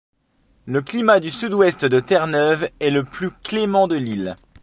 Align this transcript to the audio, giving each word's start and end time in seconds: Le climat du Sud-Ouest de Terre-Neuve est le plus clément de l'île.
Le 0.65 0.81
climat 0.81 1.19
du 1.19 1.29
Sud-Ouest 1.29 1.85
de 1.85 1.99
Terre-Neuve 1.99 2.71
est 2.79 2.89
le 2.89 3.03
plus 3.03 3.29
clément 3.43 3.87
de 3.87 3.95
l'île. 3.97 4.35